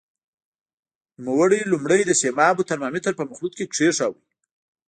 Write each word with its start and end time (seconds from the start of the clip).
نوموړی 1.25 1.61
لومړی 1.71 2.01
د 2.05 2.11
سیمابو 2.21 2.67
ترمامتر 2.69 3.13
په 3.17 3.23
مخلوط 3.29 3.53
کې 3.57 3.65
کېښود. 3.75 4.15